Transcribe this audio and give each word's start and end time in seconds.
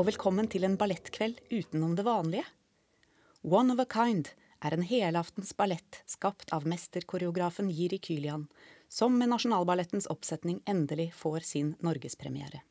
Og 0.00 0.06
velkommen 0.08 0.46
til 0.48 0.64
en 0.64 0.78
ballettkveld 0.80 1.42
utenom 1.52 1.90
det 1.92 2.06
vanlige. 2.06 2.46
One 3.44 3.74
of 3.74 3.82
a 3.82 3.84
Kind 3.84 4.30
er 4.64 4.72
en 4.72 4.86
helaftens 4.88 5.50
ballett 5.52 5.98
skapt 6.08 6.54
av 6.56 6.64
mesterkoreografen 6.64 7.68
Jiri 7.68 7.98
Kylian, 8.00 8.46
som 8.88 9.18
med 9.20 9.28
Nasjonalballettens 9.28 10.08
oppsetning 10.08 10.62
endelig 10.64 11.10
får 11.18 11.44
sin 11.50 11.74
norgespremiere. 11.84 12.62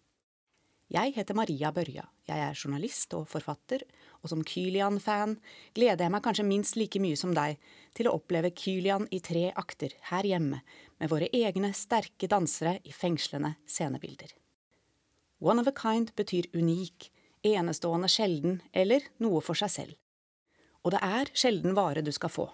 Jeg 0.89 1.13
heter 1.19 1.37
Maria 1.37 1.69
Børja, 1.69 2.07
jeg 2.25 2.45
er 2.47 2.57
journalist 2.57 3.13
og 3.13 3.29
forfatter, 3.29 3.85
og 4.23 4.33
som 4.33 4.41
Kylian-fan 4.41 5.37
gleder 5.77 6.07
jeg 6.07 6.15
meg 6.17 6.25
kanskje 6.25 6.49
minst 6.49 6.81
like 6.81 6.97
mye 6.97 7.19
som 7.19 7.37
deg 7.37 7.61
til 7.93 8.09
å 8.09 8.15
oppleve 8.17 8.55
Kylian 8.57 9.05
i 9.13 9.21
tre 9.21 9.51
akter 9.53 9.93
her 10.09 10.25
hjemme, 10.25 10.63
med 10.97 11.13
våre 11.13 11.29
egne 11.29 11.75
sterke 11.77 12.25
dansere 12.25 12.79
i 12.81 12.89
fengslende 12.89 13.53
scenebilder. 13.69 14.33
One 15.39 15.61
of 15.61 15.67
a 15.67 15.71
kind 15.71 16.09
betyr 16.17 16.49
unik, 16.57 17.11
enestående 17.45 18.09
sjelden 18.11 18.61
eller 18.71 19.05
noe 19.23 19.41
for 19.41 19.57
seg 19.57 19.71
selv. 19.73 19.97
Og 20.83 20.95
det 20.95 21.03
er 21.03 21.31
sjelden 21.33 21.75
vare 21.77 22.03
du 22.05 22.11
skal 22.15 22.31
få. 22.33 22.47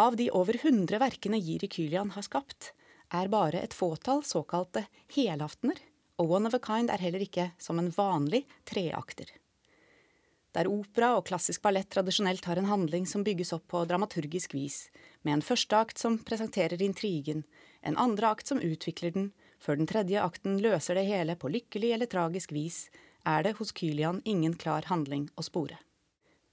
Av 0.00 0.16
de 0.16 0.30
over 0.32 0.56
hundre 0.62 1.00
verkene 1.02 1.38
Jiri 1.40 1.68
Kylian 1.68 2.14
har 2.14 2.24
skapt, 2.24 2.72
er 3.10 3.28
bare 3.28 3.60
et 3.60 3.74
fåtall 3.74 4.22
såkalte 4.24 4.86
helaftener 5.12 5.80
og 6.20 6.30
One 6.36 6.48
of 6.48 6.54
a 6.54 6.60
Kind 6.62 6.92
er 6.92 7.00
heller 7.00 7.22
ikke 7.24 7.50
som 7.58 7.80
en 7.80 7.90
vanlig 7.96 8.44
treakter. 8.68 9.28
Der 10.52 10.66
opera 10.66 11.12
og 11.16 11.28
klassisk 11.28 11.62
ballett 11.62 11.88
tradisjonelt 11.94 12.44
har 12.44 12.58
en 12.58 12.68
handling 12.68 13.06
som 13.06 13.22
bygges 13.24 13.52
opp 13.54 13.68
på 13.70 13.84
dramaturgisk 13.86 14.54
vis, 14.54 14.88
med 15.22 15.38
en 15.38 15.46
første 15.46 15.78
akt 15.78 16.00
som 16.02 16.18
presenterer 16.26 16.82
intrigen, 16.82 17.44
en 17.86 17.96
andre 17.96 18.32
akt 18.34 18.50
som 18.50 18.60
utvikler 18.60 19.14
den, 19.14 19.30
før 19.62 19.78
den 19.78 19.88
tredje 19.88 20.20
akten 20.20 20.58
løser 20.60 20.98
det 20.98 21.06
hele 21.06 21.36
på 21.38 21.52
lykkelig 21.54 21.92
eller 21.94 22.10
tragisk 22.10 22.52
vis, 22.52 22.88
er 23.24 23.42
det 23.46 23.56
hos 23.58 23.72
Kylian 23.72 24.22
ingen 24.24 24.54
klar 24.54 24.86
handling 24.88 25.28
å 25.36 25.44
spore. 25.46 25.78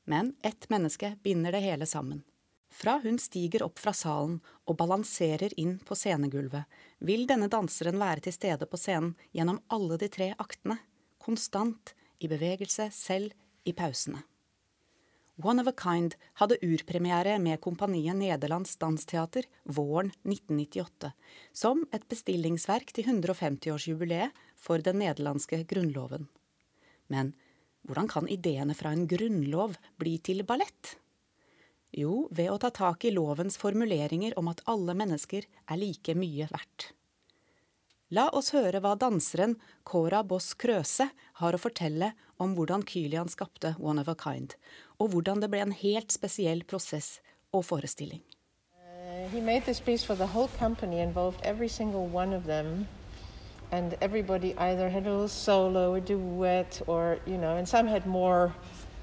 Men 0.05 0.35
ett 0.41 0.69
menneske 0.69 1.15
binder 1.23 1.51
det 1.51 1.65
hele 1.65 1.85
sammen. 1.85 2.23
Fra 2.69 2.99
hun 3.03 3.19
stiger 3.19 3.63
opp 3.63 3.79
fra 3.79 3.93
salen 3.95 4.39
og 4.67 4.77
balanserer 4.77 5.53
inn 5.59 5.77
på 5.79 5.95
scenegulvet, 5.95 6.63
vil 6.99 7.25
denne 7.27 7.49
danseren 7.51 7.99
være 7.99 8.27
til 8.27 8.35
stede 8.35 8.67
på 8.69 8.79
scenen 8.79 9.15
gjennom 9.31 9.61
alle 9.73 9.97
de 9.97 10.09
tre 10.11 10.33
aktene, 10.37 10.77
konstant, 11.17 11.93
i 12.19 12.27
bevegelse, 12.29 12.89
selv 12.91 13.33
i 13.63 13.73
pausene. 13.77 14.23
One 15.37 15.61
of 15.61 15.67
a 15.69 15.73
Kind 15.77 16.15
hadde 16.39 16.57
urpremiere 16.65 17.35
med 17.39 17.61
kompaniet 17.61 18.17
Nederlands 18.17 18.73
Dansteater 18.81 19.45
våren 19.63 20.09
1998, 20.25 21.11
som 21.53 21.83
et 21.93 22.07
bestillingsverk 22.09 22.89
til 22.95 23.05
150-årsjubileet 23.11 24.33
for 24.57 24.81
den 24.81 24.97
nederlandske 25.03 25.61
grunnloven. 25.69 26.25
Men 27.13 27.33
hvordan 27.87 28.09
kan 28.11 28.27
ideene 28.27 28.75
fra 28.75 28.91
en 28.91 29.07
grunnlov 29.07 29.77
bli 29.99 30.17
til 30.19 30.43
ballett? 30.47 30.97
Jo, 31.95 32.27
ved 32.31 32.51
å 32.51 32.59
ta 32.59 32.69
tak 32.75 33.05
i 33.07 33.13
lovens 33.15 33.55
formuleringer 33.57 34.35
om 34.39 34.49
at 34.51 34.61
alle 34.67 34.93
mennesker 34.97 35.47
er 35.47 35.79
like 35.79 36.15
mye 36.19 36.49
verdt. 36.51 36.91
La 38.15 38.29
oss 38.31 38.53
høre 38.55 38.79
hva 38.79 38.93
danseren 38.95 39.57
Cora 39.87 40.21
Boss 40.23 40.53
Krøse 40.55 41.09
har 41.39 41.55
å 41.55 41.59
fortelle 41.59 42.13
om 42.39 42.53
hvordan 42.55 42.85
Kylian 42.87 43.27
skapte 43.27 43.73
One 43.79 43.99
of 43.99 44.07
a 44.07 44.15
Kind, 44.15 44.55
og 44.99 45.11
hvordan 45.11 45.43
det 45.43 45.49
ble 45.51 45.63
en 45.65 45.75
helt 45.75 46.15
spesiell 46.15 46.63
prosess 46.63 47.17
og 47.51 47.65
forestilling. 47.67 48.23
Uh, 48.71 49.27
he 49.31 49.41
made 49.41 49.65
this 49.65 50.03
for 50.03 50.15
the 50.15 50.27
whole 50.27 50.49
company, 50.59 51.01
involved 51.01 51.41
every 51.43 51.67
single 51.67 52.07
one 52.07 52.33
of. 52.33 52.47
And 53.71 53.97
everybody 54.01 54.57
either 54.57 54.89
had 54.89 55.05
a 55.07 55.11
little 55.11 55.27
solo, 55.27 55.95
a 55.95 56.01
duet, 56.01 56.81
or, 56.87 57.19
you 57.25 57.37
know, 57.37 57.57
and 57.57 57.67
some 57.67 57.85
had 57.87 58.05
more 58.05 58.53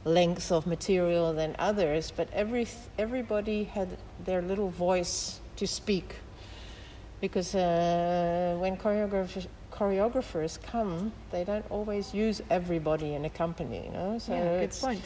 length 0.04 0.52
of 0.52 0.66
material 0.66 1.32
than 1.32 1.56
others, 1.58 2.12
but 2.14 2.28
every 2.32 2.66
everybody 2.98 3.64
had 3.64 3.88
their 4.25 4.42
little 4.42 4.70
voice 4.70 5.41
to 5.56 5.66
speak. 5.66 6.16
Because 7.20 7.54
uh, 7.54 8.56
when 8.58 8.76
choreographers 8.76 9.47
choreographers 9.72 10.62
come, 10.62 11.12
they 11.31 11.44
don't 11.44 11.64
always 11.70 12.14
use 12.14 12.41
everybody 12.50 13.14
in 13.14 13.25
a 13.25 13.31
company, 13.31 13.86
you 13.86 13.92
know. 13.92 14.19
So 14.19 14.34
yeah, 14.34 14.60
good 14.60 14.72
point. 14.72 15.02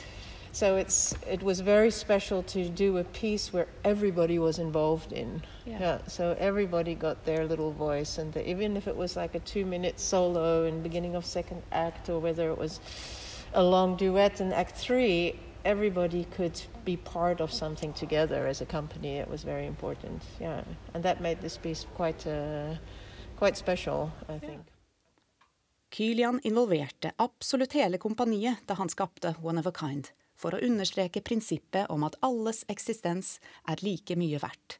So 0.52 0.76
it's 0.76 1.14
it 1.30 1.42
was 1.42 1.60
very 1.60 1.90
special 1.90 2.42
to 2.44 2.68
do 2.68 2.98
a 2.98 3.04
piece 3.04 3.52
where 3.52 3.66
everybody 3.84 4.38
was 4.38 4.58
involved 4.58 5.12
in. 5.12 5.42
Yeah. 5.66 5.80
yeah 5.80 5.98
so 6.06 6.36
everybody 6.38 6.94
got 6.94 7.24
their 7.24 7.46
little 7.46 7.72
voice, 7.72 8.18
and 8.18 8.32
the, 8.32 8.48
even 8.48 8.76
if 8.76 8.88
it 8.88 8.96
was 8.96 9.16
like 9.16 9.34
a 9.34 9.40
two-minute 9.40 10.00
solo 10.00 10.64
in 10.64 10.82
beginning 10.82 11.16
of 11.16 11.24
second 11.24 11.62
act, 11.70 12.08
or 12.08 12.18
whether 12.18 12.50
it 12.50 12.58
was 12.58 12.80
a 13.54 13.62
long 13.62 13.96
duet 13.96 14.40
in 14.40 14.52
Act 14.52 14.76
Three, 14.76 15.34
everybody 15.64 16.24
could 16.24 16.60
be 16.84 16.96
part 16.96 17.40
of 17.40 17.52
something 17.52 17.92
together 17.92 18.46
as 18.46 18.60
a 18.60 18.66
company. 18.66 19.18
It 19.18 19.28
was 19.28 19.44
very 19.44 19.66
important, 19.66 20.22
yeah, 20.40 20.62
and 20.94 21.02
that 21.02 21.20
made 21.20 21.40
this 21.40 21.58
piece 21.58 21.86
quite 21.94 22.26
uh, 22.26 22.74
quite 23.36 23.56
special, 23.56 24.10
I 24.28 24.38
think. 24.38 24.60
Kylian 25.90 26.40
involverte 26.42 27.12
absolutt 27.16 27.72
hele 27.72 27.98
kompaniet 27.98 28.56
da 28.66 28.74
han 28.74 28.88
skapte 28.88 29.34
One 29.42 29.58
of 29.58 29.66
a 29.66 29.72
Kind, 29.72 30.12
for 30.38 30.54
å 30.54 30.62
understreke 30.62 31.22
prinsippet 31.24 31.90
om 31.90 32.06
at 32.06 32.16
alles 32.24 32.62
eksistens 32.70 33.36
er 33.68 33.82
like 33.82 34.16
mye 34.18 34.38
verdt. 34.42 34.78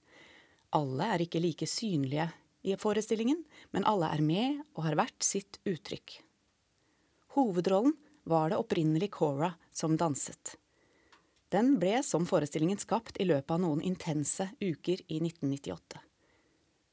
Alle 0.76 1.10
er 1.14 1.24
ikke 1.24 1.42
like 1.42 1.66
synlige 1.66 2.28
i 2.62 2.76
forestillingen, 2.78 3.42
men 3.72 3.86
alle 3.88 4.10
er 4.14 4.22
med 4.22 4.62
og 4.74 4.84
har 4.86 4.98
hvert 4.98 5.24
sitt 5.24 5.58
uttrykk. 5.66 6.20
Hovedrollen 7.36 7.96
var 8.28 8.50
det 8.50 8.60
opprinnelig 8.60 9.10
Cora 9.16 9.52
som 9.72 9.96
danset. 9.96 10.56
Den 11.48 11.78
ble 11.80 12.02
som 12.04 12.26
forestillingen 12.28 12.80
skapt 12.80 13.16
i 13.22 13.24
løpet 13.24 13.54
av 13.54 13.62
noen 13.62 13.80
intense 13.80 14.50
uker 14.60 15.00
i 15.08 15.20
1998. 15.22 16.02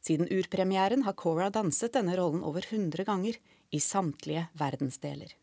Siden 0.06 0.30
urpremieren 0.32 1.04
har 1.04 1.18
Cora 1.20 1.50
danset 1.50 1.96
denne 1.98 2.16
rollen 2.16 2.44
over 2.46 2.64
100 2.70 3.04
ganger 3.04 3.40
i 3.74 3.82
samtlige 3.84 4.46
verdensdeler. 4.56 5.34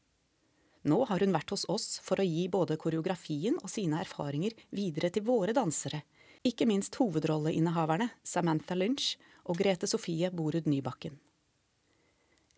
Nå 0.83 1.05
har 1.07 1.23
hun 1.23 1.35
vært 1.35 1.53
hos 1.55 1.65
oss 1.71 2.01
for 2.03 2.19
å 2.19 2.27
gi 2.27 2.49
både 2.51 2.79
koreografien 2.81 3.59
og 3.63 3.71
sine 3.71 4.01
erfaringer 4.03 4.57
videre 4.75 5.13
til 5.15 5.27
våre 5.27 5.55
dansere, 5.55 6.03
ikke 6.43 6.67
minst 6.67 6.97
hovedrolleinnehaverne 6.99 8.09
Samantha 8.27 8.75
Lynch 8.75 9.15
og 9.47 9.61
Grete 9.63 9.87
Sofie 9.87 10.31
Borud 10.35 10.67
Nybakken. 10.67 11.21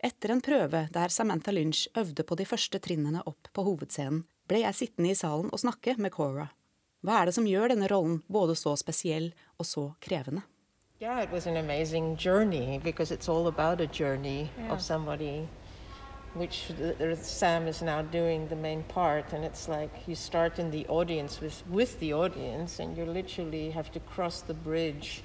Etter 0.05 0.33
en 0.33 0.41
prøve 0.41 0.87
der 0.93 1.13
Samantha 1.13 1.53
Lynch 1.53 1.85
øvde 1.97 2.25
på 2.25 2.37
de 2.37 2.45
første 2.49 2.81
trinnene 2.81 3.21
opp 3.29 3.49
på 3.53 3.65
hovedscenen, 3.65 4.23
ble 4.49 4.61
jeg 4.61 4.77
sittende 4.77 5.13
i 5.13 5.17
salen 5.17 5.53
og 5.53 5.61
snakke 5.61 5.95
med 6.01 6.13
Cora. 6.13 6.49
Hva 7.05 7.21
er 7.21 7.29
det 7.29 7.35
som 7.37 7.45
gjør 7.45 7.71
denne 7.73 7.89
rollen 7.89 8.19
både 8.25 8.57
så 8.57 8.73
spesiell 8.77 9.31
og 9.61 9.69
så 9.69 9.91
krevende? 10.01 10.41
Yeah, 11.01 11.21
it 11.21 11.29
was 11.31 11.45
an 11.45 11.57
amazing 11.57 12.15
journey 12.15 12.79
because 12.79 13.11
it's 13.11 13.29
all 13.29 13.47
about 13.47 13.81
a 13.81 13.87
journey 13.87 14.49
yeah. 14.57 14.71
of 14.71 14.81
which 16.35 16.71
Sam 17.21 17.67
is 17.67 17.81
now 17.81 18.01
doing 18.01 18.47
the 18.47 18.55
main 18.55 18.83
part. 18.83 19.33
And 19.33 19.43
it's 19.43 19.67
like 19.67 19.91
you 20.07 20.15
start 20.15 20.59
in 20.59 20.69
the 20.69 20.85
audience 20.87 21.41
with, 21.41 21.63
with 21.67 21.99
the 21.99 22.13
audience, 22.13 22.79
and 22.79 22.97
you 22.97 23.05
literally 23.05 23.71
have 23.71 23.91
to 23.93 23.99
cross 24.01 24.41
the 24.41 24.53
bridge 24.53 25.23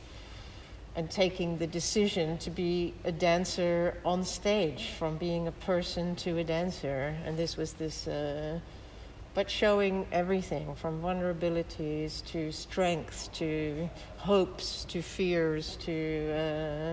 and 0.97 1.11
taking 1.11 1.59
the 1.59 1.67
decision 1.67 2.37
to 2.39 2.51
be 2.51 2.95
a 3.05 3.13
dancer 3.13 3.97
on 4.05 4.25
stage 4.25 4.91
from 4.99 5.17
being 5.19 5.47
a 5.47 5.53
person 5.53 6.17
to 6.17 6.39
a 6.39 6.45
dancer 6.45 7.15
and 7.25 7.37
this 7.37 7.57
was 7.57 7.75
this 7.75 8.09
uh, 8.09 8.59
but 9.33 9.49
showing 9.49 10.05
everything 10.11 10.75
from 10.75 11.01
vulnerabilities 11.01 12.25
to 12.27 12.51
strengths 12.51 13.29
to 13.29 13.89
hopes 14.17 14.85
to 14.87 15.01
fears 15.01 15.77
to 15.77 16.33
uh, 16.33 16.90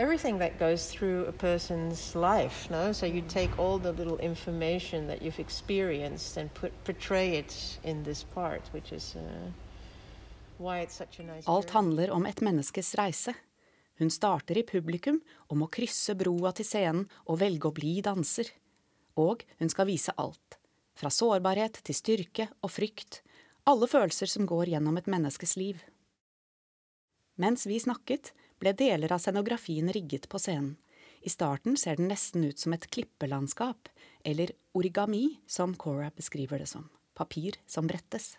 everything 0.00 0.38
that 0.38 0.58
goes 0.58 0.82
through 0.92 1.26
a 1.28 1.32
person's 1.32 2.14
life 2.14 2.70
no 2.70 2.92
so 2.92 3.06
you 3.06 3.22
take 3.28 3.52
all 3.58 3.78
the 3.78 3.92
little 3.92 4.18
information 4.18 5.06
that 5.06 5.20
you've 5.22 5.42
experienced 5.42 6.36
and 6.40 6.52
put 6.54 6.72
portray 6.84 7.36
it 7.36 7.78
in 7.84 8.02
this 8.02 8.24
part 8.34 8.62
which 8.72 8.92
is 8.92 9.16
uh, 9.16 9.50
Alt 11.44 11.70
handler 11.70 12.10
om 12.10 12.26
et 12.26 12.40
menneskes 12.44 12.92
reise. 12.94 13.32
Hun 13.96 14.10
starter 14.12 14.58
i 14.60 14.64
publikum 14.68 15.22
og 15.48 15.56
må 15.56 15.68
krysse 15.72 16.12
broa 16.20 16.52
til 16.52 16.68
scenen 16.68 17.06
og 17.24 17.40
velge 17.40 17.70
å 17.70 17.72
bli 17.72 17.94
danser. 18.04 18.50
Og 19.16 19.44
hun 19.56 19.72
skal 19.72 19.88
vise 19.88 20.12
alt. 20.20 20.58
Fra 20.92 21.08
sårbarhet 21.08 21.80
til 21.86 21.96
styrke 21.96 22.50
og 22.60 22.74
frykt. 22.74 23.22
Alle 23.64 23.88
følelser 23.88 24.28
som 24.28 24.44
går 24.48 24.74
gjennom 24.74 25.00
et 25.00 25.08
menneskes 25.08 25.56
liv. 25.56 25.80
Mens 27.40 27.64
vi 27.64 27.80
snakket, 27.80 28.34
ble 28.60 28.72
deler 28.76 29.12
av 29.12 29.22
scenografien 29.22 29.88
rigget 29.92 30.28
på 30.28 30.38
scenen. 30.38 30.76
I 31.20 31.28
starten 31.28 31.76
ser 31.76 31.96
den 31.96 32.08
nesten 32.08 32.44
ut 32.44 32.58
som 32.58 32.72
et 32.72 32.86
klippelandskap, 32.88 33.88
eller 34.24 34.52
origami, 34.72 35.40
som 35.46 35.74
Cora 35.74 36.10
beskriver 36.16 36.58
det 36.58 36.68
som. 36.68 36.88
Papir 37.14 37.58
som 37.66 37.86
brettes. 37.86 38.38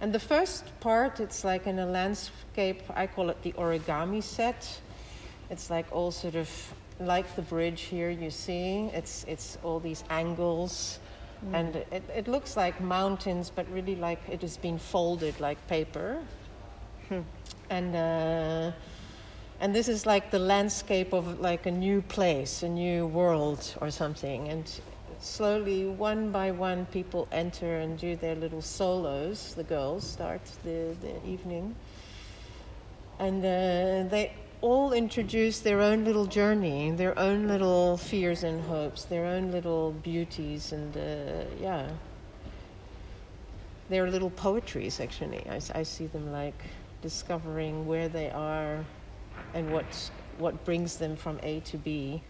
And 0.00 0.12
the 0.12 0.20
first 0.20 0.64
part, 0.80 1.20
it's 1.20 1.44
like 1.44 1.66
in 1.66 1.78
a 1.78 1.86
landscape, 1.86 2.82
I 2.94 3.06
call 3.06 3.30
it 3.30 3.42
the 3.42 3.52
origami 3.52 4.22
set. 4.22 4.80
It's 5.50 5.70
like 5.70 5.86
all 5.92 6.12
sort 6.12 6.34
of 6.34 6.48
like 7.00 7.26
the 7.36 7.42
bridge 7.42 7.82
here 7.82 8.10
you 8.10 8.30
see, 8.30 8.90
it's, 8.92 9.24
it's 9.26 9.58
all 9.64 9.80
these 9.80 10.04
angles. 10.10 11.00
Mm. 11.44 11.54
And 11.54 11.76
it, 11.76 12.02
it 12.14 12.28
looks 12.28 12.56
like 12.56 12.80
mountains, 12.80 13.50
but 13.54 13.66
really 13.72 13.96
like 13.96 14.20
it 14.30 14.42
has 14.42 14.56
been 14.56 14.78
folded 14.78 15.40
like 15.40 15.58
paper. 15.66 16.18
Hmm. 17.08 17.20
And 17.70 17.96
uh, 17.96 18.72
and 19.60 19.74
this 19.74 19.88
is 19.88 20.04
like 20.04 20.30
the 20.30 20.38
landscape 20.38 21.12
of 21.12 21.40
like 21.40 21.66
a 21.66 21.70
new 21.70 22.02
place, 22.02 22.62
a 22.62 22.68
new 22.68 23.06
world 23.06 23.74
or 23.80 23.90
something. 23.90 24.48
And 24.48 24.70
slowly, 25.20 25.86
one 25.86 26.30
by 26.30 26.50
one, 26.50 26.86
people 26.86 27.28
enter 27.32 27.78
and 27.78 27.98
do 27.98 28.16
their 28.16 28.34
little 28.34 28.62
solos. 28.62 29.54
The 29.54 29.64
girls 29.64 30.06
start 30.06 30.42
the, 30.64 30.96
the 31.00 31.26
evening. 31.26 31.74
And 33.18 33.38
uh, 33.38 34.10
they 34.10 34.32
all 34.60 34.92
introduce 34.92 35.60
their 35.60 35.80
own 35.80 36.04
little 36.04 36.26
journey, 36.26 36.90
their 36.90 37.16
own 37.18 37.46
little 37.46 37.96
fears 37.96 38.42
and 38.42 38.62
hopes, 38.62 39.04
their 39.04 39.24
own 39.24 39.52
little 39.52 39.92
beauties, 39.92 40.72
and 40.72 40.96
uh, 40.96 41.44
yeah. 41.60 41.88
They're 43.88 44.10
little 44.10 44.30
poetries, 44.30 45.00
actually. 45.00 45.46
I, 45.48 45.60
I 45.74 45.82
see 45.82 46.06
them 46.06 46.32
like 46.32 46.60
discovering 47.02 47.86
where 47.86 48.08
they 48.08 48.30
are 48.30 48.84
and 49.54 49.70
what, 49.72 50.12
what 50.38 50.64
brings 50.64 50.96
them 50.96 51.16
from 51.16 51.38
A 51.42 51.60
to 51.60 51.78
B. 51.78 52.22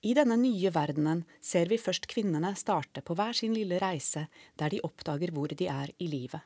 I 0.00 0.14
denne 0.14 0.36
nye 0.38 0.70
verdenen 0.70 1.24
ser 1.42 1.66
vi 1.66 1.78
først 1.78 2.06
kvinnene 2.06 2.52
starte 2.56 3.02
på 3.02 3.16
hver 3.18 3.34
sin 3.34 3.54
lille 3.54 3.80
reise 3.82 4.28
der 4.54 4.70
de 4.70 4.78
oppdager 4.86 5.32
hvor 5.34 5.50
de 5.50 5.66
er 5.66 5.90
i 5.98 6.06
livet. 6.06 6.40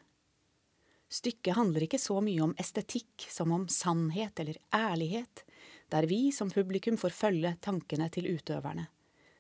Stykket 1.13 1.59
handler 1.59 1.85
ikke 1.85 2.01
så 2.01 2.17
mye 2.25 2.41
om 2.41 2.55
estetikk 2.57 3.27
som 3.29 3.53
om 3.53 3.67
sannhet 3.69 4.41
eller 4.41 4.57
ærlighet, 4.73 5.45
der 5.93 6.09
vi 6.09 6.31
som 6.33 6.49
publikum 6.51 6.97
får 6.97 7.13
følge 7.13 7.53
tankene 7.61 8.09
til 8.09 8.31
utøverne. 8.33 8.87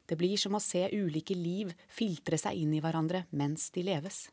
Det 0.04 0.18
blir 0.20 0.36
som 0.36 0.58
å 0.58 0.60
se 0.60 0.84
ulike 0.92 1.32
liv 1.32 1.72
filtre 1.88 2.36
seg 2.36 2.60
inn 2.60 2.74
i 2.76 2.82
hverandre 2.84 3.24
mens 3.30 3.70
de 3.72 3.86
leves. 3.88 4.26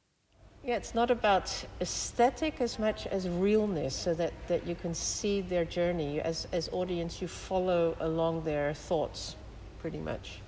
Yeah, 0.64 0.76
it's 0.76 0.94
not 0.94 1.10
about 1.10 1.66
aesthetic 1.80 2.60
as 2.60 2.78
much 2.78 3.08
as 3.08 3.30
realness, 3.30 3.96
so 3.96 4.14
that, 4.16 4.34
that 4.48 4.68
you 4.68 4.76
can 4.76 4.94
see 4.94 5.42
their 5.42 5.64
journey. 5.64 6.20
As, 6.20 6.48
as 6.52 6.70
audience, 6.74 7.22
you 7.22 7.28
follow 7.28 7.96
along 8.02 8.44
their 8.44 8.74
thoughts, 8.74 9.36
pretty 9.80 10.00
much. 10.00 10.42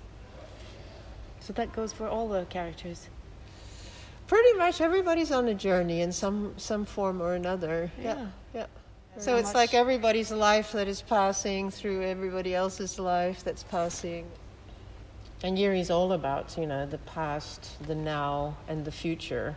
So 1.40 1.52
that 1.54 1.72
goes 1.72 1.92
for 1.92 2.06
all 2.06 2.28
the 2.28 2.44
characters? 2.44 3.08
Pretty 4.26 4.56
much 4.58 4.80
everybody's 4.80 5.32
on 5.32 5.48
a 5.48 5.54
journey 5.54 6.02
in 6.02 6.12
some, 6.12 6.54
some 6.56 6.84
form 6.84 7.20
or 7.20 7.34
another. 7.34 7.90
Yeah, 8.00 8.14
yeah. 8.14 8.26
yeah. 8.54 8.66
So 9.16 9.36
it's 9.36 9.48
much. 9.48 9.54
like 9.54 9.74
everybody's 9.74 10.30
life 10.30 10.72
that 10.72 10.88
is 10.88 11.02
passing 11.02 11.70
through 11.70 12.02
everybody 12.02 12.54
else's 12.54 12.98
life 12.98 13.42
that's 13.44 13.62
passing. 13.62 14.26
And 15.42 15.58
Yuri's 15.58 15.90
all 15.90 16.12
about, 16.12 16.56
you 16.56 16.66
know, 16.66 16.86
the 16.86 16.98
past, 16.98 17.76
the 17.86 17.94
now, 17.94 18.56
and 18.68 18.84
the 18.84 18.92
future 18.92 19.56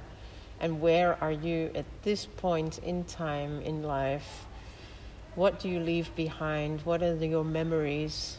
and 0.60 0.82
where 0.82 1.22
are 1.22 1.32
you 1.32 1.72
at 1.76 1.86
this 2.04 2.26
point 2.26 2.80
in 2.80 3.04
time 3.04 3.62
in 3.62 3.84
life? 3.84 4.46
What 5.36 5.60
do 5.60 5.70
you 5.70 5.80
leave 5.80 6.16
behind? 6.16 6.82
What 6.82 7.04
are 7.04 7.16
the, 7.16 7.28
your 7.28 7.44
memories 7.44 8.38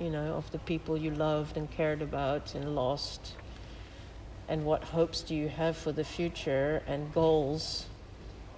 you 0.00 0.10
know 0.10 0.34
of 0.34 0.50
the 0.50 0.58
people 0.58 0.96
you 0.96 1.10
loved 1.10 1.56
and 1.56 1.70
cared 1.70 2.02
about 2.02 2.54
and 2.54 2.74
lost? 2.74 3.34
And 4.48 4.64
what 4.64 4.82
hopes 4.82 5.22
do 5.22 5.34
you 5.34 5.48
have 5.48 5.76
for 5.76 5.92
the 5.92 6.04
future 6.04 6.82
and 6.86 7.12
goals 7.12 7.86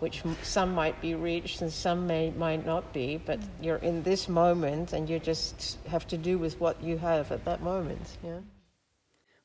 which 0.00 0.23
some 0.43 0.75
might 0.75 1.00
be 1.00 1.14
reached 1.14 1.62
and 1.62 1.73
some 1.73 2.06
may 2.06 2.31
might 2.31 2.67
not 2.67 2.93
be 2.93 3.17
but 3.17 3.38
you're 3.61 3.82
in 3.90 4.02
this 4.02 4.29
moment 4.29 4.93
and 4.93 5.08
you 5.08 5.19
just 5.19 5.79
have 5.87 6.06
to 6.06 6.19
do 6.19 6.37
with 6.37 6.61
what 6.61 6.82
you 6.82 6.99
have 6.99 7.32
at 7.32 7.44
that 7.44 7.62
moment 7.62 8.19
yeah? 8.23 8.40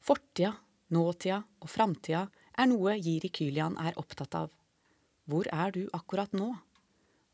Fortida, 0.01 0.53
nåtida 0.91 1.43
og 1.61 1.69
framtida 1.69 2.27
er 2.59 2.67
noe 2.67 2.97
Jiri 2.99 3.29
Kylian 3.31 3.77
er 3.79 3.95
opptatt 3.99 4.35
av. 4.35 4.51
Hvor 5.29 5.47
er 5.53 5.71
du 5.71 5.85
akkurat 5.95 6.33
nå? 6.35 6.51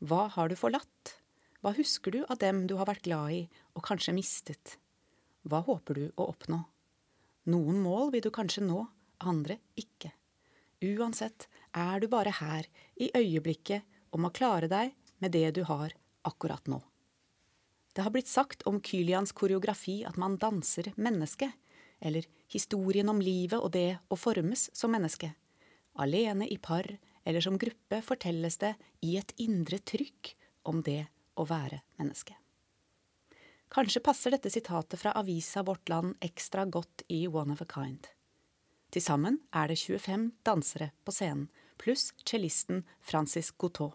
Hva 0.06 0.26
har 0.36 0.52
du 0.52 0.56
forlatt? 0.58 1.16
Hva 1.64 1.72
husker 1.74 2.14
du 2.14 2.20
av 2.28 2.38
dem 2.38 2.66
du 2.70 2.76
har 2.78 2.86
vært 2.86 3.06
glad 3.08 3.32
i 3.34 3.40
og 3.74 3.82
kanskje 3.88 4.14
mistet? 4.14 4.76
Hva 5.42 5.64
håper 5.66 5.98
du 5.98 6.04
å 6.14 6.28
oppnå? 6.30 6.60
Noen 7.50 7.80
mål 7.82 8.12
vil 8.14 8.26
du 8.26 8.30
kanskje 8.34 8.62
nå, 8.66 8.84
andre 9.22 9.58
ikke. 9.78 10.12
Uansett 10.84 11.48
er 11.74 12.02
du 12.02 12.06
bare 12.12 12.34
her, 12.38 12.66
i 12.94 13.10
øyeblikket, 13.16 13.82
om 14.14 14.28
å 14.28 14.34
klare 14.34 14.68
deg 14.70 14.92
med 15.22 15.32
det 15.34 15.48
du 15.56 15.62
har 15.66 15.94
akkurat 16.26 16.68
nå. 16.70 16.80
Det 17.96 18.04
har 18.04 18.12
blitt 18.12 18.28
sagt 18.28 18.66
om 18.68 18.82
Kylians 18.84 19.32
koreografi 19.32 20.02
at 20.04 20.18
man 20.20 20.36
danser 20.38 20.92
menneske, 21.00 21.48
eller 22.00 22.26
historien 22.52 23.08
om 23.08 23.20
livet 23.20 23.58
og 23.60 23.72
det 23.74 23.98
å 24.08 24.18
formes 24.18 24.68
som 24.76 24.92
menneske. 24.92 25.32
Alene 25.96 26.48
i 26.48 26.58
par 26.58 26.88
eller 27.26 27.42
som 27.42 27.58
gruppe 27.58 28.02
fortelles 28.04 28.58
det 28.62 28.74
i 29.02 29.16
et 29.18 29.32
indre 29.42 29.78
trykk 29.78 30.34
om 30.70 30.82
det 30.86 31.06
å 31.34 31.46
være 31.48 31.80
menneske. 31.98 32.36
Kanskje 33.72 34.02
passer 34.04 34.30
dette 34.30 34.50
sitatet 34.52 35.00
fra 35.00 35.14
avisa 35.18 35.64
Vårt 35.66 35.88
Land 35.90 36.14
ekstra 36.22 36.64
godt 36.70 37.02
i 37.10 37.26
One 37.26 37.56
of 37.56 37.64
a 37.64 37.66
Kind. 37.68 38.06
Til 38.94 39.02
sammen 39.02 39.40
er 39.50 39.72
det 39.72 39.80
25 39.80 40.28
dansere 40.46 40.92
på 41.04 41.12
scenen, 41.12 41.48
pluss 41.76 42.12
cellisten 42.24 42.84
Francis 43.02 43.50
Gouteau. 43.50 43.90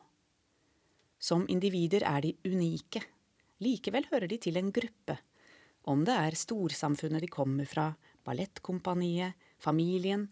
Som 1.18 1.48
individer 1.50 2.04
er 2.06 2.22
de 2.26 2.36
unike. 2.46 3.02
Likevel 3.64 4.10
hører 4.12 4.28
de 4.28 4.38
til 4.42 4.60
en 4.60 4.72
gruppe, 4.74 5.18
om 5.90 6.04
det 6.06 6.14
er 6.14 6.38
storsamfunnet 6.38 7.24
de 7.24 7.30
kommer 7.32 7.66
fra, 7.70 7.92
ballettkompaniet, 8.26 9.34
familien 9.62 10.28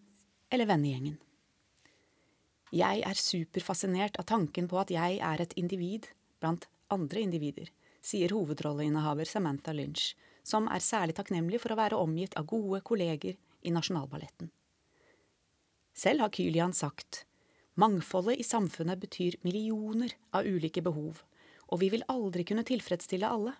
eller 0.49 0.69
vennegjengen. 0.69 1.17
Jeg 2.69 3.01
er 3.01 3.17
superfascinert 3.17 4.19
av 4.21 4.27
tanken 4.29 4.67
på 4.69 4.77
at 4.77 4.91
jeg 4.93 5.17
er 5.25 5.41
et 5.41 5.55
individ 5.57 6.05
blant 6.41 6.67
andre 6.93 7.23
individer, 7.25 7.71
sier 8.01 8.33
hovedrolleinnehaver 8.33 9.25
Samantha 9.25 9.73
Lynch, 9.73 10.13
som 10.45 10.69
er 10.69 10.85
særlig 10.85 11.17
takknemlig 11.17 11.61
for 11.63 11.73
å 11.73 11.79
være 11.79 11.97
omgitt 11.97 12.37
av 12.37 12.45
gode 12.49 12.81
kolleger 12.85 13.37
i 13.65 13.73
Nasjonalballetten. 13.73 14.51
Selv 15.97 16.23
har 16.23 16.33
Kylian 16.33 16.73
sagt 16.77 17.25
mangfoldet 17.79 18.39
i 18.39 18.45
samfunnet 18.45 19.01
betyr 19.01 19.39
millioner 19.45 20.13
av 20.35 20.47
ulike 20.47 20.83
behov, 20.85 21.23
og 21.69 21.81
vi 21.81 21.89
vil 21.93 22.05
aldri 22.11 22.45
kunne 22.47 22.65
tilfredsstille 22.67 23.27
alle. 23.27 23.53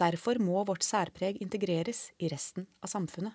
Derfor 0.00 0.40
må 0.42 0.64
vårt 0.66 0.82
særpreg 0.82 1.38
integreres 1.42 2.08
i 2.18 2.28
resten 2.32 2.66
av 2.82 2.90
samfunnet. 2.90 3.34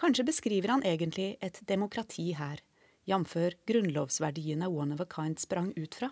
Kanskje 0.00 0.24
beskriver 0.24 0.72
han 0.72 0.84
egentlig 0.86 1.34
et 1.44 1.60
demokrati 1.68 2.30
her, 2.38 2.62
jf. 3.04 3.34
grunnlovsverdiene 3.68 4.70
One 4.72 4.96
of 4.96 5.02
a 5.04 5.08
Kind 5.10 5.40
sprang 5.42 5.74
ut 5.76 5.94
fra. 5.94 6.08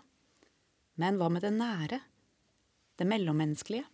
Men 1.00 1.16
hva 1.16 1.30
med 1.32 1.46
det 1.46 1.54
nære? 1.56 2.00
Det 2.98 3.06
mellommenneskelige? 3.08 3.86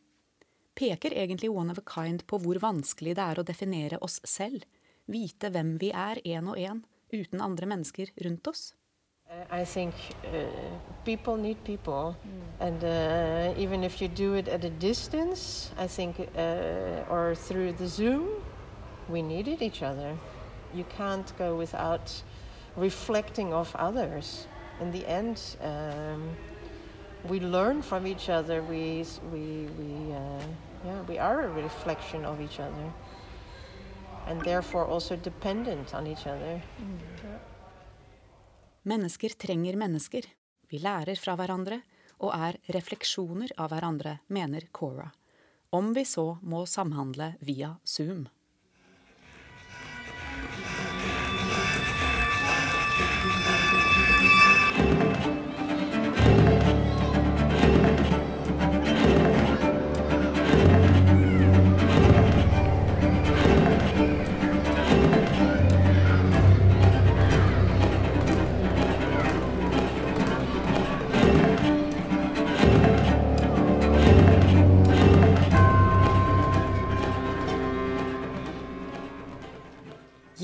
Peker 0.75 1.15
egentlig 1.15 1.53
One 1.53 1.71
of 1.71 1.79
a 1.79 1.87
Kind 1.87 2.27
på 2.27 2.41
hvor 2.43 2.59
vanskelig 2.59 3.15
det 3.15 3.23
er 3.23 3.39
å 3.39 3.47
definere 3.47 4.01
oss 4.03 4.19
selv, 4.27 4.65
vite 5.07 5.53
hvem 5.55 5.77
vi 5.79 5.93
er 5.95 6.19
én 6.27 6.49
og 6.51 6.59
én, 6.59 6.83
uten 7.15 7.45
andre 7.45 7.69
mennesker 7.71 8.11
rundt 8.25 8.51
oss? 8.51 8.73
I 9.51 9.65
think 9.65 9.95
uh, 10.25 10.47
people 11.05 11.37
need 11.37 11.63
people, 11.65 12.17
mm. 12.27 12.67
and 12.67 12.85
uh, 12.85 13.61
even 13.61 13.85
if 13.85 14.01
you 14.01 14.09
do 14.09 14.35
it 14.35 14.49
at 14.49 14.65
a 14.65 14.71
distance, 14.71 15.71
I 15.79 15.87
think, 15.87 16.19
uh, 16.37 17.11
or 17.11 17.35
through 17.35 17.73
the 17.73 17.87
Zoom, 17.87 18.29
we 19.09 19.23
needed 19.23 19.63
each 19.63 19.83
other. 19.83 20.17
You 20.75 20.85
can't 20.85 21.33
go 21.39 21.57
without 21.57 22.23
reflecting 22.77 23.53
off 23.53 23.75
others. 23.77 24.47
In 24.81 24.91
the 24.91 25.07
end, 25.07 25.41
um, 25.63 26.37
we 27.29 27.41
learn 27.41 27.83
from 27.83 28.07
each 28.07 28.29
other. 28.29 28.63
We 28.63 29.05
we 29.33 29.69
we 29.79 30.13
uh, 30.13 30.43
yeah 30.85 31.01
we 31.09 31.19
are 31.19 31.43
a 31.43 31.49
reflection 31.49 32.25
of 32.25 32.41
each 32.41 32.61
other, 32.61 32.93
and 34.27 34.43
therefore 34.43 34.85
also 34.85 35.17
dependent 35.17 35.95
on 35.95 36.07
each 36.07 36.27
other. 36.27 36.61
Mm. 36.81 37.34
Mennesker 38.85 39.29
trenger 39.29 39.77
mennesker. 39.81 40.27
Vi 40.69 40.79
lærer 40.79 41.17
fra 41.17 41.39
hverandre 41.41 41.79
og 42.21 42.35
er 42.37 42.59
refleksjoner 42.77 43.55
av 43.57 43.73
hverandre, 43.73 44.19
mener 44.29 44.67
Cora. 44.77 45.07
Om 45.73 45.95
vi 45.97 46.05
så 46.05 46.27
må 46.43 46.67
samhandle 46.69 47.33
via 47.41 47.75
Zoom. 47.85 48.27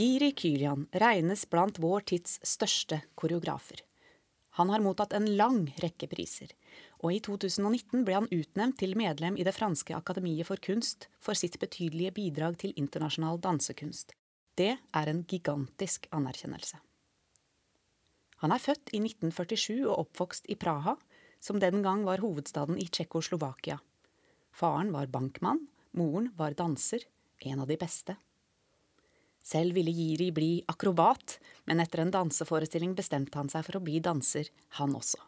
Jiri 0.00 0.32
Kylian 0.32 0.86
regnes 0.96 1.42
blant 1.50 1.76
vår 1.82 2.04
tids 2.08 2.38
største 2.46 3.02
koreografer. 3.20 3.82
Han 4.56 4.70
har 4.72 4.80
mottatt 4.80 5.12
en 5.12 5.26
lang 5.36 5.58
rekke 5.82 6.06
priser, 6.08 6.54
og 7.04 7.12
i 7.12 7.18
2019 7.20 8.06
ble 8.06 8.14
han 8.16 8.28
utnevnt 8.32 8.78
til 8.80 8.94
medlem 8.96 9.36
i 9.36 9.44
Det 9.44 9.52
franske 9.52 9.92
akademiet 9.92 10.48
for 10.48 10.62
kunst 10.64 11.10
for 11.20 11.36
sitt 11.36 11.58
betydelige 11.60 12.14
bidrag 12.16 12.56
til 12.62 12.72
internasjonal 12.80 13.42
dansekunst. 13.44 14.14
Det 14.56 14.78
er 14.78 15.12
en 15.12 15.20
gigantisk 15.28 16.08
anerkjennelse. 16.16 16.80
Han 18.40 18.56
er 18.56 18.64
født 18.70 18.94
i 18.96 19.02
1947 19.04 19.84
og 19.84 20.06
oppvokst 20.06 20.48
i 20.48 20.56
Praha, 20.56 20.96
som 21.44 21.60
den 21.60 21.84
gang 21.84 22.06
var 22.08 22.24
hovedstaden 22.24 22.80
i 22.80 22.88
Tsjekkoslovakia. 22.88 23.76
Faren 24.50 24.96
var 24.96 25.12
bankmann, 25.12 25.66
moren 25.92 26.32
var 26.40 26.56
danser, 26.56 27.04
en 27.44 27.60
av 27.60 27.68
de 27.68 27.76
beste. 27.76 28.16
Selv 29.42 29.74
ville 29.74 29.92
Jiri 29.94 30.30
bli 30.36 30.50
akrobat, 30.68 31.38
men 31.66 31.80
etter 31.80 32.02
en 32.04 32.12
danseforestilling 32.12 32.92
bestemte 32.98 33.40
han 33.40 33.48
seg 33.52 33.64
for 33.66 33.78
å 33.78 33.84
bli 33.84 33.98
danser, 34.04 34.50
han 34.78 34.94
også. 34.96 35.20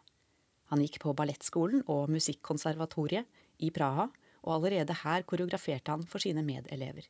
Han 0.71 0.81
gikk 0.81 0.99
på 1.03 1.13
ballettskolen 1.17 1.83
og 1.91 2.11
musikkonservatoriet 2.13 3.27
i 3.65 3.71
Praha, 3.73 4.07
og 4.43 4.57
allerede 4.57 4.95
her 5.03 5.23
koreograferte 5.27 5.93
han 5.93 6.03
for 6.07 6.23
sine 6.23 6.43
medelever. 6.45 7.05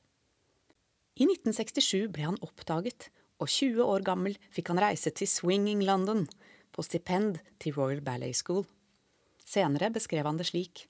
I 1.14 1.28
1967 1.28 2.10
ble 2.14 2.28
han 2.28 2.40
oppdaget, 2.46 3.10
og 3.42 3.50
20 3.50 3.84
år 3.84 4.06
gammel 4.06 4.38
fikk 4.54 4.72
han 4.72 4.82
reise 4.82 5.12
til 5.14 5.30
Swinging 5.30 5.84
London 5.86 6.26
på 6.74 6.86
stipend 6.86 7.40
til 7.62 7.76
Royal 7.78 8.02
Ballet 8.06 8.38
School. 8.38 8.64
Senere 9.44 9.92
beskrev 9.94 10.26
han 10.26 10.40
det 10.40 10.48
slik. 10.50 10.88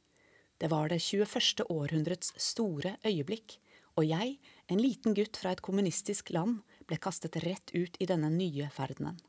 Det 0.61 0.69
var 0.71 0.91
det 0.91 1.01
21. 1.01 1.65
århundrets 1.67 2.31
store 2.39 2.95
øyeblikk, 3.03 3.57
og 3.97 4.07
jeg, 4.07 4.37
en 4.67 4.81
liten 4.81 5.13
gutt 5.13 5.37
fra 5.37 5.51
et 5.51 5.61
kommunistisk 5.61 6.31
land, 6.35 6.61
ble 6.87 6.97
kastet 7.01 7.35
rett 7.43 7.71
ut 7.73 7.97
i 7.99 8.07
denne 8.09 8.29
nye 8.31 8.69
ferdenen. 8.73 9.19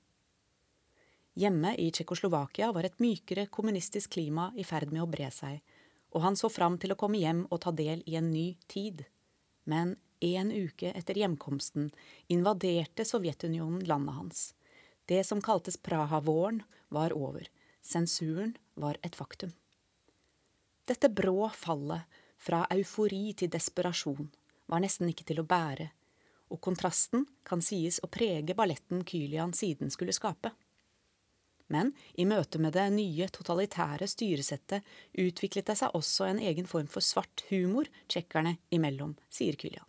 Hjemme 1.34 1.72
i 1.82 1.88
Tsjekkoslovakia 1.90 2.70
var 2.72 2.86
et 2.86 3.00
mykere 3.02 3.48
kommunistisk 3.50 4.14
klima 4.14 4.52
i 4.54 4.64
ferd 4.66 4.92
med 4.94 5.02
å 5.02 5.10
bre 5.10 5.30
seg, 5.34 5.58
og 6.14 6.22
han 6.22 6.38
så 6.38 6.50
fram 6.52 6.78
til 6.78 6.94
å 6.94 6.98
komme 6.98 7.18
hjem 7.18 7.42
og 7.50 7.64
ta 7.64 7.72
del 7.74 8.04
i 8.06 8.14
en 8.20 8.30
ny 8.30 8.52
tid. 8.70 9.02
Men 9.66 9.96
en 10.22 10.52
uke 10.54 10.92
etter 10.94 11.18
hjemkomsten 11.18 11.90
invaderte 12.30 13.04
Sovjetunionen 13.04 13.82
landet 13.88 14.14
hans. 14.14 14.44
Det 15.10 15.24
som 15.26 15.42
kaltes 15.42 15.76
Praha-våren, 15.76 16.62
var 16.88 17.12
over. 17.12 17.48
Sensuren 17.82 18.54
var 18.78 18.96
et 19.02 19.16
faktum. 19.18 19.50
Dette 20.86 21.10
brå 21.10 21.48
fallet, 21.50 22.06
fra 22.38 22.66
eufori 22.70 23.32
til 23.34 23.50
desperasjon, 23.50 24.28
var 24.74 24.82
nesten 24.82 25.10
ikke 25.10 25.26
til 25.28 25.38
å 25.42 25.46
bære, 25.46 25.88
og 26.50 26.60
kontrasten 26.64 27.24
kan 27.46 27.62
sies 27.62 28.00
å 28.02 28.10
prege 28.12 28.56
balletten 28.58 29.04
Kylian 29.06 29.54
siden 29.56 29.92
skulle 29.94 30.14
skape. 30.16 30.50
Men 31.72 31.94
i 32.20 32.26
møte 32.28 32.60
med 32.60 32.74
det 32.76 32.84
nye 32.92 33.28
totalitære 33.32 34.08
styresettet 34.10 34.84
utviklet 35.24 35.70
det 35.70 35.78
seg 35.80 35.96
også 35.96 36.28
en 36.28 36.42
egen 36.42 36.68
form 36.68 36.90
for 36.90 37.04
svart 37.06 37.46
humor 37.48 37.88
tsjekkerne 38.10 38.58
imellom, 38.74 39.16
sier 39.32 39.56
Kylian. 39.56 39.88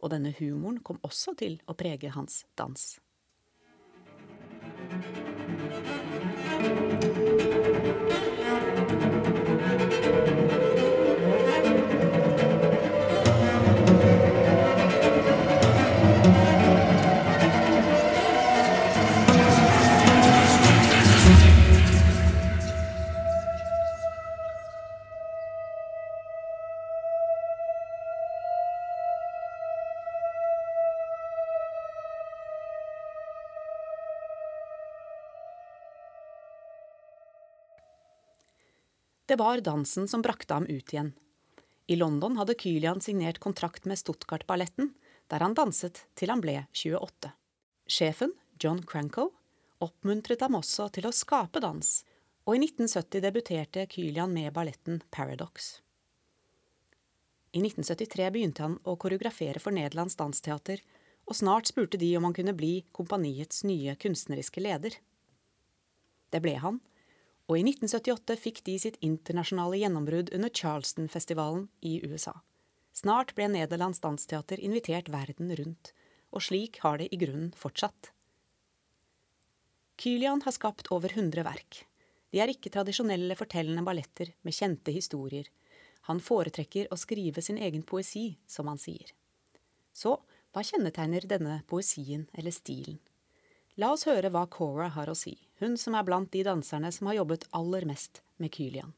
Og 0.00 0.14
denne 0.14 0.32
humoren 0.38 0.80
kom 0.80 1.02
også 1.04 1.36
til 1.42 1.58
å 1.68 1.76
prege 1.76 2.14
hans 2.14 2.44
dans. 2.56 2.86
Det 39.30 39.36
var 39.36 39.60
dansen 39.60 40.08
som 40.08 40.22
brakte 40.22 40.54
ham 40.54 40.64
ut 40.66 40.92
igjen. 40.92 41.12
I 41.86 41.96
London 41.96 42.34
hadde 42.36 42.56
Kylian 42.58 43.00
signert 43.00 43.38
kontrakt 43.38 43.84
med 43.86 43.98
Stuttgart-balletten, 43.98 44.88
der 45.30 45.44
han 45.44 45.54
danset 45.54 46.00
til 46.18 46.32
han 46.34 46.42
ble 46.42 46.56
28. 46.74 47.30
Sjefen, 47.86 48.34
John 48.58 48.82
Cranko, 48.82 49.28
oppmuntret 49.78 50.42
ham 50.42 50.58
også 50.58 50.88
til 50.96 51.06
å 51.06 51.14
skape 51.14 51.62
dans, 51.62 51.92
og 52.42 52.58
i 52.58 52.64
1970 52.64 53.22
debuterte 53.22 53.86
Kylian 53.94 54.34
med 54.34 54.50
balletten 54.58 54.98
Paradox. 55.14 55.76
I 57.54 57.62
1973 57.62 58.32
begynte 58.34 58.66
han 58.66 58.78
å 58.82 58.98
koreografere 58.98 59.62
for 59.62 59.70
Nederlands 59.78 60.18
Dansteater, 60.18 60.82
og 61.30 61.38
snart 61.38 61.70
spurte 61.70 62.02
de 62.02 62.16
om 62.18 62.26
han 62.26 62.34
kunne 62.34 62.58
bli 62.58 62.80
kompaniets 62.90 63.62
nye 63.62 63.94
kunstneriske 63.94 64.66
leder. 64.66 64.98
Det 66.34 66.42
ble 66.42 66.58
han, 66.66 66.82
og 67.50 67.58
i 67.58 67.64
1978 67.66 68.36
fikk 68.38 68.60
de 68.68 68.76
sitt 68.78 68.96
internasjonale 69.02 69.80
gjennombrudd 69.80 70.28
under 70.36 70.52
Charleston-festivalen 70.54 71.64
i 71.82 71.96
USA. 72.06 72.36
Snart 72.94 73.34
ble 73.34 73.48
Nederlands 73.50 73.98
Dansteater 74.04 74.62
invitert 74.62 75.10
verden 75.10 75.50
rundt, 75.58 75.90
og 76.30 76.44
slik 76.46 76.78
har 76.84 77.00
det 77.00 77.08
i 77.10 77.18
grunnen 77.18 77.50
fortsatt. 77.58 78.12
Kylian 79.98 80.44
har 80.46 80.54
skapt 80.54 80.92
over 80.94 81.10
100 81.10 81.42
verk. 81.42 81.82
De 82.30 82.38
er 82.38 82.54
ikke 82.54 82.70
tradisjonelle 82.70 83.34
fortellende 83.34 83.82
balletter 83.82 84.30
med 84.46 84.54
kjente 84.54 84.94
historier. 84.94 85.50
Han 86.06 86.22
foretrekker 86.22 86.86
å 86.94 86.98
skrive 87.02 87.42
sin 87.42 87.58
egen 87.58 87.82
poesi, 87.82 88.38
som 88.46 88.70
han 88.70 88.78
sier. 88.78 89.10
Så 89.90 90.14
hva 90.54 90.62
kjennetegner 90.62 91.26
denne 91.26 91.60
poesien 91.66 92.28
eller 92.30 92.54
stilen? 92.54 93.02
La 93.74 93.90
oss 93.96 94.06
høre 94.06 94.30
hva 94.30 94.46
Cora 94.50 94.88
har 94.94 95.10
å 95.10 95.18
si, 95.18 95.34
hun 95.60 95.76
som 95.76 95.94
er 95.94 96.06
blant 96.08 96.32
de 96.32 96.44
danserne 96.44 96.92
som 96.92 97.10
har 97.10 97.20
jobbet 97.20 97.46
aller 97.52 97.86
mest 97.88 98.22
med 98.38 98.50
Kylian. 98.50 98.94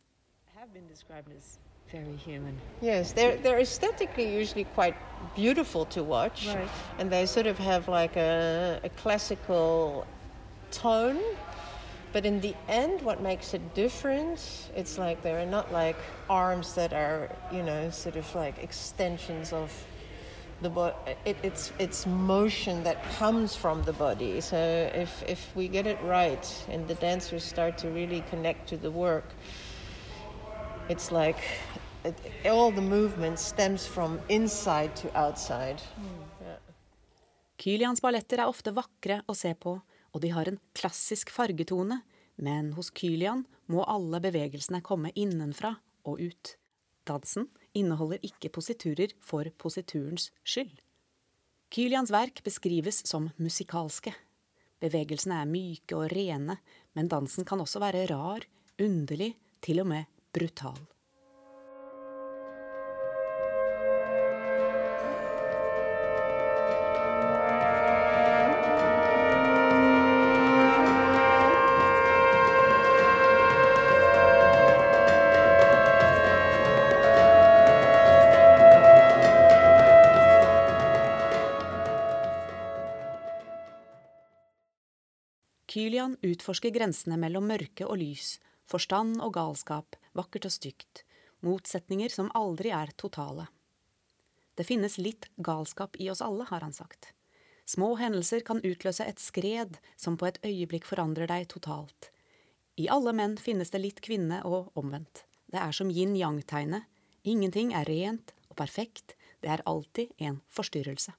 very 1.93 2.17
human. 2.17 2.59
Yes, 2.81 3.13
they're 3.13 3.37
they're 3.37 3.61
aesthetically 3.61 4.35
usually 4.35 4.65
quite 4.75 4.97
beautiful 5.37 5.85
to 5.87 6.03
watch, 6.03 6.47
right. 6.47 6.69
and 6.99 7.11
they 7.11 7.27
sort 7.27 7.47
of 7.47 7.59
have 7.59 7.87
like 7.89 8.17
a, 8.17 8.81
a 8.83 8.89
classical 8.89 10.07
tone. 10.71 11.21
But 12.13 12.27
in 12.27 12.41
the 12.41 12.55
end, 12.69 13.01
what 13.03 13.23
makes 13.23 13.55
it 13.55 13.75
different, 13.75 14.71
it's 14.77 14.99
like 14.99 15.23
there 15.23 15.39
are 15.41 15.47
not 15.47 15.73
like 15.73 15.97
arms 16.29 16.75
that 16.75 16.93
are, 16.93 17.31
you 17.51 17.63
know, 17.63 17.89
sort 17.91 18.17
of 18.17 18.35
like 18.35 18.63
extensions 18.63 19.53
of 19.53 19.73
the 20.63 20.95
it, 21.25 21.37
it's 21.43 21.73
it's 21.79 22.07
motion 22.07 22.83
that 22.85 23.03
comes 23.19 23.55
from 23.57 23.83
the 23.85 23.93
body. 23.93 24.41
So 24.41 24.57
if 24.95 25.23
if 25.29 25.55
we 25.57 25.69
get 25.69 25.87
it 25.87 25.99
right 26.05 26.47
and 26.69 26.87
the 26.89 26.95
dancers 26.95 27.45
start 27.45 27.79
to 27.79 27.89
really 27.89 28.23
connect 28.31 28.69
to 28.71 28.77
the 28.77 28.91
work, 28.91 29.25
it's 30.89 31.11
like 31.13 31.43
it, 32.05 32.17
all 32.47 32.71
the 32.71 32.83
movement 32.83 33.39
stems 33.39 33.87
from 33.87 34.21
inside 34.29 34.97
to 34.97 35.17
outside. 35.17 35.83
Mm. 35.99 36.47
Yeah. 36.47 36.59
Kylians 37.63 38.01
balletter 38.03 38.43
er 38.43 38.51
ofte 38.51 38.73
vakre 38.75 39.21
å 39.31 39.35
se 39.39 39.55
på, 39.55 39.77
og 40.13 40.23
de 40.23 40.33
har 40.35 40.49
en 40.51 40.59
klassisk 40.75 41.31
fargetone, 41.31 42.01
men 42.43 42.73
hos 42.75 42.91
Kylian 42.91 43.45
må 43.71 43.85
alle 43.87 44.19
bevegelsene 44.25 44.83
komme 44.83 45.13
innenfra 45.15 45.77
og 46.03 46.19
ut. 46.19 46.57
Dansen 47.07 47.47
inneholder 47.75 48.23
ikke 48.27 48.51
positurer 48.53 49.15
for 49.21 49.49
positurens 49.59 50.31
skyld. 50.45 50.75
Kylians 51.73 52.13
verk 52.13 52.43
beskrives 52.45 53.01
som 53.09 53.31
musikalske. 53.41 54.13
Bevegelsene 54.83 55.39
er 55.41 55.49
myke 55.49 55.97
og 55.97 56.11
rene, 56.13 56.59
men 56.93 57.09
dansen 57.09 57.47
kan 57.49 57.63
også 57.63 57.81
være 57.81 58.05
rar, 58.11 58.45
underlig, 58.83 59.33
til 59.63 59.81
og 59.81 59.89
med 59.89 60.11
brutal. 60.35 60.81
Kylian 85.83 86.13
utforsker 86.23 86.71
grensene 86.71 87.17
mellom 87.19 87.49
mørke 87.51 87.89
og 87.91 87.97
lys, 87.99 88.37
forstand 88.71 89.17
og 89.19 89.33
galskap, 89.35 89.97
vakkert 90.15 90.45
og 90.47 90.53
stygt, 90.55 91.01
motsetninger 91.43 92.13
som 92.13 92.29
aldri 92.39 92.71
er 92.71 92.93
totale. 92.95 93.49
Det 94.55 94.63
finnes 94.69 94.95
litt 95.03 95.27
galskap 95.43 95.99
i 95.99 96.07
oss 96.13 96.23
alle, 96.23 96.47
har 96.47 96.63
han 96.63 96.77
sagt. 96.77 97.09
Små 97.67 97.97
hendelser 97.99 98.45
kan 98.47 98.63
utløse 98.63 99.09
et 99.11 99.19
skred 99.19 99.81
som 99.99 100.15
på 100.15 100.29
et 100.29 100.39
øyeblikk 100.47 100.87
forandrer 100.87 101.27
deg 101.27 101.49
totalt. 101.51 102.13
I 102.79 102.87
alle 102.87 103.11
menn 103.19 103.35
finnes 103.35 103.75
det 103.75 103.83
litt 103.83 104.05
kvinne 104.07 104.39
og 104.47 104.71
omvendt. 104.79 105.25
Det 105.51 105.59
er 105.65 105.75
som 105.75 105.91
yin-yang-tegnet. 105.91 106.87
Ingenting 107.27 107.75
er 107.75 107.91
rent 107.91 108.31
og 108.47 108.61
perfekt, 108.63 109.17
det 109.43 109.51
er 109.51 109.67
alltid 109.67 110.15
en 110.23 110.39
forstyrrelse. 110.47 111.19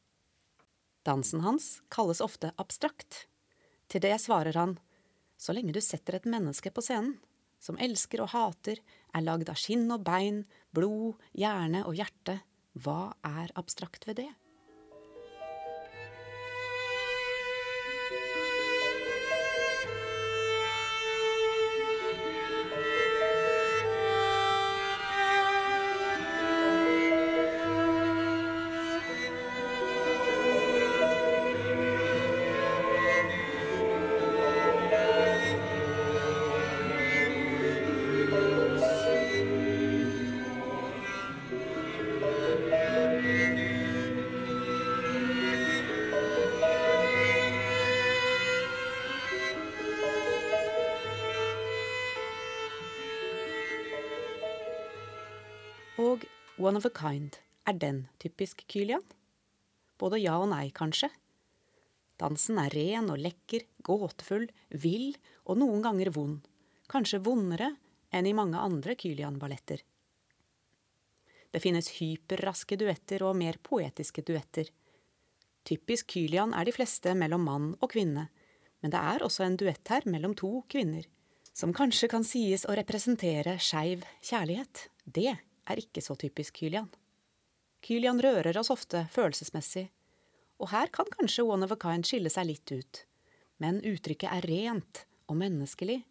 Dansen 1.03 1.43
hans 1.43 1.81
kalles 1.91 2.23
ofte 2.23 2.55
abstrakt. 2.55 3.25
Til 3.93 4.01
det 4.01 4.15
svarer 4.17 4.57
han, 4.57 4.71
så 5.37 5.53
lenge 5.53 5.75
du 5.75 5.77
setter 5.83 6.17
et 6.17 6.25
menneske 6.25 6.71
på 6.73 6.81
scenen, 6.81 7.19
som 7.61 7.77
elsker 7.77 8.23
og 8.23 8.31
hater, 8.33 8.79
er 9.13 9.21
lagd 9.21 9.51
av 9.53 9.59
skinn 9.59 9.85
og 9.93 10.01
bein, 10.07 10.41
blod, 10.73 11.21
hjerne 11.37 11.83
og 11.85 11.93
hjerte, 11.99 12.39
hva 12.73 13.13
er 13.21 13.53
abstrakt 13.59 14.07
ved 14.09 14.17
det? 14.23 14.31
One 56.63 56.77
of 56.77 56.85
a 56.85 56.89
Kind, 56.89 57.41
er 57.67 57.73
den 57.75 58.05
typisk 58.23 58.61
Kylian? 58.71 59.03
Både 59.99 60.15
ja 60.21 60.37
og 60.39 60.47
nei, 60.47 60.69
kanskje. 60.71 61.09
Dansen 62.15 62.55
er 62.61 62.71
ren 62.71 63.09
og 63.11 63.19
lekker, 63.19 63.65
gåtefull, 63.83 64.45
vill 64.71 65.09
og 65.43 65.59
noen 65.59 65.83
ganger 65.83 66.13
vond. 66.15 66.39
Kanskje 66.87 67.19
vondere 67.25 67.73
enn 68.15 68.31
i 68.31 68.35
mange 68.37 68.63
andre 68.63 68.95
Kylian-balletter. 68.95 69.83
Det 71.51 71.59
finnes 71.59 71.97
hyperraske 71.97 72.79
duetter 72.79 73.27
og 73.27 73.35
mer 73.43 73.59
poetiske 73.59 74.23
duetter. 74.23 74.71
Typisk 75.67 76.15
Kylian 76.15 76.55
er 76.55 76.63
de 76.63 76.79
fleste 76.79 77.11
mellom 77.11 77.43
mann 77.43 77.71
og 77.81 77.91
kvinne, 77.91 78.29
men 78.79 78.95
det 78.95 79.03
er 79.03 79.27
også 79.27 79.43
en 79.43 79.59
duett 79.59 79.91
her 79.91 80.07
mellom 80.07 80.31
to 80.39 80.61
kvinner, 80.71 81.11
som 81.51 81.75
kanskje 81.75 82.07
kan 82.15 82.23
sies 82.23 82.63
å 82.63 82.79
representere 82.79 83.59
skeiv 83.59 84.07
kjærlighet. 84.23 84.87
Det 85.03 85.33
er 85.69 85.81
ikke 85.81 86.03
så 86.03 86.15
typisk 86.19 86.59
Kylian. 86.59 86.89
Kylian 87.83 88.21
rører 88.23 88.57
oss 88.59 88.71
ofte 88.71 89.05
følelsesmessig, 89.11 89.89
og 90.61 90.69
her 90.71 90.91
kan 90.93 91.09
kanskje 91.11 91.43
One 91.43 91.65
of 91.65 91.73
a 91.75 91.79
Kind 91.79 92.07
skille 92.07 92.31
seg 92.31 92.47
litt 92.47 92.71
ut. 92.71 93.03
Men 93.59 93.81
uttrykket 93.83 94.31
er 94.31 94.47
rent 94.47 95.03
og 95.27 95.37
menneskelig, 95.39 96.03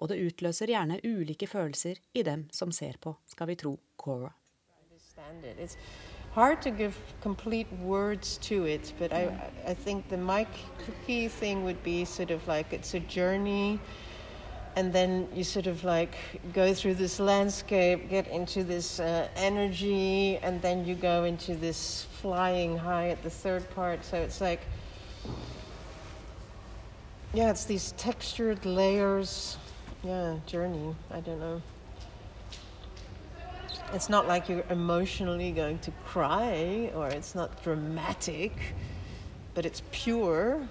og 0.00 0.10
det 0.10 0.20
utløser 0.26 0.72
gjerne 0.72 1.00
ulike 1.04 1.48
følelser 1.48 2.00
i 2.12 2.24
dem 2.26 2.48
som 2.52 2.72
ser 2.72 2.98
på, 3.00 3.14
skal 3.26 3.48
vi 3.48 3.56
tro 3.60 3.78
Cora. 3.96 4.32
Hard 6.34 6.62
to 6.62 6.70
give 6.70 6.94
complete 7.22 7.68
words 7.84 8.38
to 8.38 8.64
it, 8.66 8.92
but 8.98 9.12
I, 9.12 9.30
I 9.64 9.74
think 9.74 10.08
the 10.08 10.16
Mike 10.16 10.58
Cookie 10.84 11.28
thing 11.28 11.62
would 11.62 11.80
be 11.84 12.04
sort 12.04 12.32
of 12.32 12.48
like 12.48 12.72
it's 12.72 12.94
a 12.94 13.00
journey 13.00 13.78
and 14.76 14.92
then 14.92 15.28
you 15.34 15.44
sort 15.44 15.66
of 15.66 15.84
like 15.84 16.16
go 16.52 16.74
through 16.74 16.94
this 16.94 17.20
landscape, 17.20 18.08
get 18.08 18.26
into 18.28 18.64
this 18.64 18.98
uh, 18.98 19.28
energy, 19.36 20.38
and 20.38 20.60
then 20.62 20.84
you 20.84 20.94
go 20.94 21.24
into 21.24 21.54
this 21.54 22.06
flying 22.20 22.76
high 22.76 23.10
at 23.10 23.22
the 23.22 23.30
third 23.30 23.68
part. 23.74 24.04
So 24.04 24.16
it's 24.16 24.40
like, 24.40 24.60
yeah, 27.32 27.50
it's 27.50 27.64
these 27.64 27.92
textured 27.92 28.64
layers. 28.66 29.56
Yeah, 30.02 30.36
journey. 30.46 30.94
I 31.10 31.20
don't 31.20 31.40
know. 31.40 31.62
It's 33.92 34.08
not 34.08 34.26
like 34.26 34.48
you're 34.48 34.64
emotionally 34.70 35.52
going 35.52 35.78
to 35.80 35.92
cry, 36.04 36.90
or 36.94 37.08
it's 37.08 37.34
not 37.34 37.62
dramatic, 37.62 38.52
but 39.54 39.64
it's 39.64 39.82
pure 39.92 40.68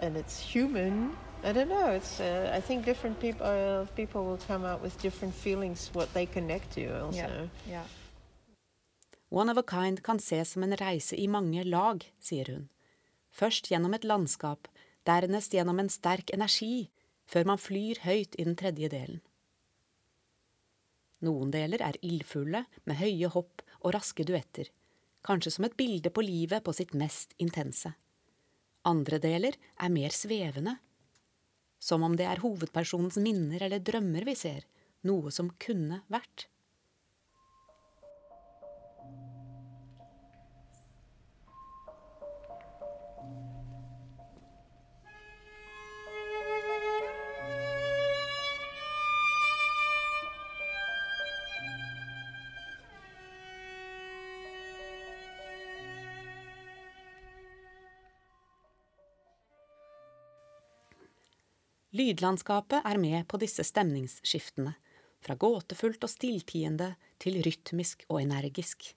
and 0.00 0.16
it's 0.16 0.38
human 0.38 1.16
I 1.44 1.52
don't 1.52 1.68
know. 1.68 1.90
It's. 1.94 2.20
Uh, 2.20 2.50
I 2.52 2.60
think 2.60 2.84
different 2.84 3.20
people 3.20 3.46
uh, 3.46 3.86
people 3.94 4.24
will 4.24 4.40
come 4.46 4.64
out 4.64 4.82
with 4.82 5.00
different 5.02 5.34
feelings 5.34 5.90
what 5.94 6.12
they 6.12 6.26
connect 6.26 6.72
to. 6.72 7.04
Also. 7.04 7.18
Yeah. 7.18 7.46
Yeah. 7.68 7.84
One 9.30 9.48
of 9.48 9.58
a 9.58 9.62
kind 9.62 10.02
kan 10.02 10.18
ses 10.18 10.50
som 10.50 10.62
en 10.62 10.76
reise 10.76 11.16
i 11.16 11.28
mange 11.28 11.64
lag, 11.64 12.04
sier 12.18 12.48
hun. 12.48 12.68
Først 13.30 13.68
gjennom 13.70 13.94
et 13.94 14.04
landskap, 14.04 14.68
dernest 15.04 15.52
gjennom 15.52 15.78
en 15.78 15.90
sterk 15.92 16.32
energi, 16.32 16.88
før 17.28 17.44
man 17.52 17.60
flyr 17.60 18.00
høyt 18.06 18.38
i 18.38 18.46
den 18.48 18.56
tredje 18.56 18.88
delen. 18.88 19.20
Noen 21.20 21.52
deler 21.52 21.82
er 21.84 21.98
ildfulle, 22.00 22.64
med 22.86 23.00
høye 23.02 23.28
hopp 23.34 23.62
og 23.82 23.92
raske 23.94 24.24
duetter, 24.24 24.70
kanskje 25.26 25.52
som 25.58 25.68
et 25.68 25.76
bilde 25.76 26.10
på 26.14 26.24
livet 26.24 26.64
på 26.64 26.72
sitt 26.72 26.94
mest 26.96 27.34
intense. 27.42 27.92
Andre 28.88 29.18
deler 29.20 29.58
er 29.76 29.92
mer 29.92 30.14
svevende, 30.14 30.78
som 31.78 32.04
om 32.06 32.16
det 32.18 32.26
er 32.26 32.42
hovedpersonens 32.42 33.18
minner 33.22 33.62
eller 33.64 33.82
drømmer 33.84 34.26
vi 34.28 34.34
ser, 34.38 34.66
noe 35.06 35.32
som 35.34 35.52
kunne 35.62 36.02
vært. 36.12 36.48
Lydlandskapet 61.98 62.84
er 62.86 62.98
med 63.02 63.26
på 63.26 63.40
disse 63.42 63.64
stemningsskiftene, 63.66 64.74
fra 65.18 65.34
gåtefullt 65.34 66.04
og 66.06 66.12
stilltiende 66.12 66.92
til 67.18 67.40
rytmisk 67.42 68.04
og 68.06 68.20
energisk. 68.22 68.92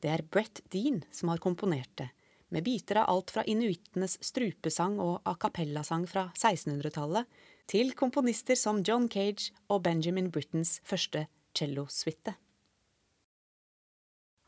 Det 0.00 0.12
er 0.14 0.24
Brett 0.24 0.62
Dean 0.72 1.02
som 1.12 1.28
har 1.28 1.42
komponert 1.42 1.90
det, 2.00 2.08
med 2.48 2.64
biter 2.64 3.02
av 3.02 3.10
alt 3.12 3.34
fra 3.34 3.44
inuittenes 3.44 4.16
strupesang 4.24 4.96
og 5.04 5.20
a 5.28 5.36
cappella-sang 5.36 6.06
fra 6.08 6.30
1600-tallet 6.32 7.28
til 7.68 7.92
komponister 7.92 8.56
som 8.56 8.80
John 8.80 9.10
Cage 9.12 9.52
og 9.68 9.82
Benjamin 9.84 10.30
Brittons 10.32 10.78
første 10.88 11.26
cellosuite. 11.52 12.38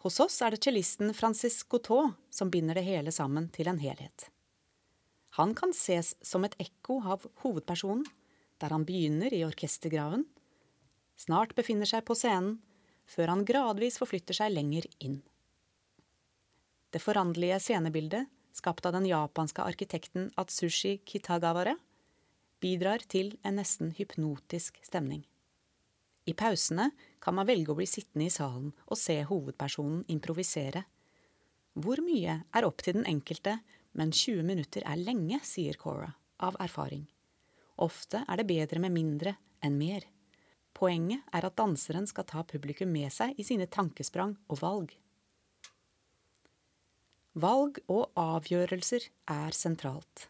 Hos 0.01 0.17
oss 0.25 0.41
er 0.41 0.55
det 0.55 0.65
cellisten 0.65 1.13
Francis 1.13 1.61
Gautaud 1.69 2.17
som 2.33 2.49
binder 2.49 2.79
det 2.79 2.89
hele 2.89 3.13
sammen 3.13 3.51
til 3.53 3.69
en 3.69 3.83
helhet. 3.83 4.31
Han 5.39 5.55
kan 5.55 5.75
ses 5.77 6.15
som 6.27 6.45
et 6.45 6.57
ekko 6.63 6.99
av 7.07 7.27
hovedpersonen, 7.45 8.05
der 8.61 8.75
han 8.75 8.85
begynner 8.85 9.33
i 9.33 9.45
orkestergraven, 9.47 10.27
snart 11.21 11.55
befinner 11.57 11.89
seg 11.89 12.05
på 12.09 12.17
scenen, 12.19 12.59
før 13.11 13.33
han 13.33 13.47
gradvis 13.47 13.99
forflytter 14.01 14.37
seg 14.37 14.53
lenger 14.55 14.87
inn. 15.03 15.21
Det 16.91 17.03
foranderlige 17.03 17.61
scenebildet, 17.63 18.27
skapt 18.55 18.87
av 18.87 18.97
den 18.97 19.07
japanske 19.07 19.63
arkitekten 19.63 20.31
Atsushi 20.41 20.99
Kitagawara, 21.07 21.77
bidrar 22.61 23.03
til 23.09 23.37
en 23.47 23.57
nesten 23.61 23.95
hypnotisk 23.97 24.81
stemning. 24.85 25.23
I 26.29 26.35
pausene 26.37 26.91
kan 27.23 27.35
man 27.39 27.49
velge 27.49 27.73
å 27.73 27.79
bli 27.79 27.87
sittende 27.89 28.27
i 28.27 28.33
salen 28.35 28.73
og 28.87 28.99
se 28.99 29.17
hovedpersonen 29.27 30.03
improvisere. 30.13 30.85
Hvor 31.79 32.03
mye 32.05 32.41
er 32.45 32.67
opp 32.67 32.83
til 32.85 32.99
den 32.99 33.09
enkelte 33.09 33.57
men 33.99 34.13
20 34.13 34.45
minutter 34.47 34.85
er 34.87 35.01
lenge, 35.01 35.41
sier 35.45 35.79
Cora, 35.81 36.11
av 36.39 36.57
erfaring. 36.63 37.07
Ofte 37.81 38.25
er 38.29 38.41
det 38.41 38.49
bedre 38.49 38.83
med 38.83 38.95
mindre 38.95 39.35
enn 39.65 39.79
mer. 39.81 40.05
Poenget 40.77 41.27
er 41.35 41.47
at 41.47 41.57
danseren 41.59 42.07
skal 42.09 42.29
ta 42.29 42.45
publikum 42.47 42.93
med 42.93 43.11
seg 43.13 43.39
i 43.41 43.47
sine 43.47 43.67
tankesprang 43.67 44.37
og 44.49 44.61
valg. 44.63 44.93
Valg 47.41 47.79
og 47.87 48.11
avgjørelser 48.19 49.07
er 49.31 49.55
sentralt. 49.55 50.27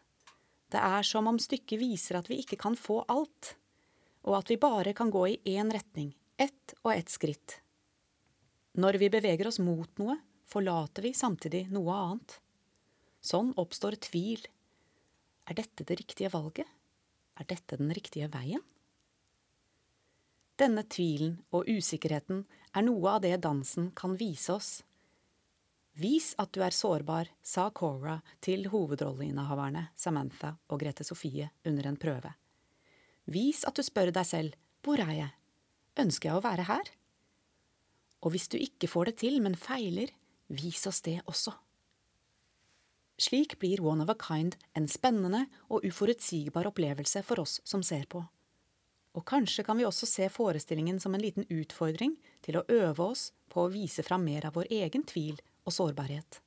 Det 0.71 0.79
er 0.79 1.03
som 1.03 1.27
om 1.27 1.39
stykket 1.41 1.81
viser 1.81 2.19
at 2.19 2.29
vi 2.31 2.39
ikke 2.43 2.59
kan 2.61 2.77
få 2.79 3.01
alt, 3.11 3.55
og 4.23 4.37
at 4.37 4.51
vi 4.51 4.59
bare 4.61 4.93
kan 4.95 5.09
gå 5.11 5.25
i 5.33 5.39
én 5.57 5.71
retning, 5.73 6.13
ett 6.37 6.75
og 6.83 6.93
ett 6.93 7.09
skritt. 7.09 7.57
Når 8.79 9.01
vi 9.01 9.09
beveger 9.11 9.49
oss 9.49 9.59
mot 9.59 9.89
noe, 9.99 10.15
forlater 10.47 11.03
vi 11.03 11.11
samtidig 11.17 11.65
noe 11.73 11.95
annet. 11.95 12.37
Sånn 13.21 13.53
oppstår 13.61 13.99
tvil. 14.01 14.41
Er 15.45 15.57
dette 15.57 15.85
det 15.85 15.99
riktige 15.99 16.31
valget? 16.33 16.67
Er 17.37 17.47
dette 17.49 17.77
den 17.77 17.93
riktige 17.93 18.29
veien? 18.33 18.63
Denne 20.61 20.83
tvilen 20.85 21.39
og 21.53 21.69
usikkerheten 21.69 22.43
er 22.77 22.85
noe 22.85 23.15
av 23.15 23.21
det 23.23 23.37
dansen 23.41 23.89
kan 23.97 24.17
vise 24.17 24.53
oss. 24.53 24.71
Vis 25.97 26.31
at 26.39 26.51
du 26.55 26.61
er 26.63 26.73
sårbar, 26.73 27.29
sa 27.43 27.69
Cora 27.75 28.19
til 28.41 28.67
hovedrolleinnehaverne 28.71 29.89
Samantha 29.97 30.53
og 30.69 30.81
Grete 30.83 31.05
Sofie 31.05 31.49
under 31.67 31.89
en 31.89 31.99
prøve. 31.99 32.31
Vis 33.31 33.65
at 33.67 33.77
du 33.77 33.83
spør 33.85 34.13
deg 34.13 34.27
selv 34.27 34.57
hvor 34.85 35.01
er 35.03 35.13
jeg, 35.13 35.33
ønsker 36.01 36.31
jeg 36.31 36.39
å 36.39 36.45
være 36.45 36.65
her? 36.69 36.93
Og 38.21 38.33
hvis 38.33 38.47
du 38.49 38.57
ikke 38.57 38.89
får 38.89 39.11
det 39.11 39.17
til, 39.21 39.41
men 39.41 39.57
feiler, 39.57 40.09
vis 40.49 40.85
oss 40.89 41.01
det 41.05 41.19
også. 41.25 41.53
Slik 43.21 43.59
blir 43.59 43.81
One 43.85 44.03
of 44.03 44.09
a 44.09 44.15
Kind 44.17 44.55
en 44.73 44.87
spennende 44.89 45.43
og 45.69 45.85
uforutsigbar 45.85 46.65
opplevelse 46.71 47.21
for 47.21 47.43
oss 47.43 47.59
som 47.63 47.83
ser 47.85 48.07
på. 48.09 48.23
Og 49.13 49.25
kanskje 49.27 49.65
kan 49.67 49.77
vi 49.77 49.85
også 49.85 50.07
se 50.09 50.29
forestillingen 50.31 50.97
som 50.99 51.13
en 51.13 51.21
liten 51.21 51.45
utfordring 51.51 52.15
til 52.41 52.57
å 52.57 52.63
øve 52.65 53.03
oss 53.11 53.27
på 53.51 53.65
å 53.65 53.69
vise 53.69 54.01
fram 54.07 54.23
mer 54.25 54.47
av 54.47 54.55
vår 54.57 54.71
egen 54.73 55.03
tvil 55.05 55.37
og 55.67 55.75
sårbarhet. 55.75 56.39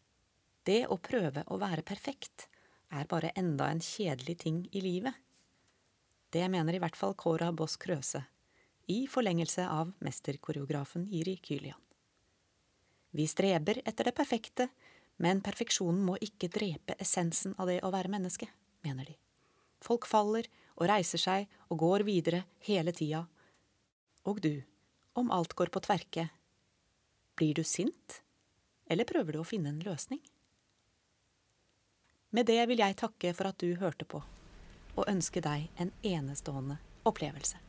Det 0.64 0.87
å 0.90 0.98
prøve 0.98 1.44
å 1.52 1.60
være 1.60 1.84
perfekt 1.87 2.48
er 2.90 3.06
bare 3.10 3.30
enda 3.38 3.68
en 3.70 3.82
kjedelig 3.84 4.38
ting 4.42 4.62
i 4.72 4.82
livet. 4.82 5.14
Det 6.34 6.48
mener 6.50 6.74
i 6.74 6.80
hvert 6.82 6.98
fall 6.98 7.14
Cora 7.14 7.52
Boss 7.52 7.76
Krøse, 7.78 8.24
i 8.90 9.04
forlengelse 9.06 9.68
av 9.70 9.92
mesterkoreografen 10.02 11.06
Jiri 11.12 11.37
Kylian. 11.38 11.78
Vi 13.14 13.28
streber 13.30 13.78
etter 13.87 14.08
det 14.08 14.16
perfekte, 14.16 14.66
men 15.22 15.42
perfeksjonen 15.44 16.03
må 16.05 16.16
ikke 16.24 16.50
drepe 16.53 16.96
essensen 17.00 17.55
av 17.59 17.70
det 17.70 17.81
å 17.87 17.92
være 17.94 18.11
menneske, 18.12 18.48
mener 18.87 19.09
de. 19.09 19.16
Folk 19.85 20.09
faller 20.09 20.48
og 20.74 20.88
reiser 20.90 21.20
seg 21.20 21.50
og 21.68 21.81
går 21.83 22.05
videre 22.09 22.44
hele 22.66 22.92
tida. 22.96 23.24
Og 24.24 24.40
du, 24.42 24.64
om 25.14 25.31
alt 25.31 25.55
går 25.55 25.70
på 25.70 25.83
tverke, 25.85 26.29
blir 27.37 27.55
du 27.55 27.64
sint, 27.66 28.22
eller 28.90 29.07
prøver 29.09 29.37
du 29.37 29.42
å 29.42 29.48
finne 29.48 29.70
en 29.72 29.83
løsning? 29.85 30.22
Med 32.35 32.48
det 32.50 32.62
vil 32.66 32.83
jeg 32.83 32.98
takke 32.98 33.31
for 33.37 33.53
at 33.53 33.61
du 33.62 33.77
hørte 33.79 34.07
på, 34.09 34.22
og 34.96 35.11
ønske 35.11 35.42
deg 35.44 35.68
en 35.79 35.92
enestående 36.03 36.81
opplevelse. 37.07 37.61